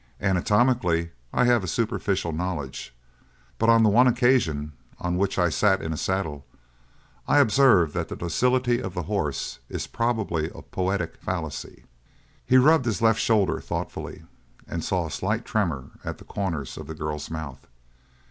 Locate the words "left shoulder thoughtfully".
13.03-14.23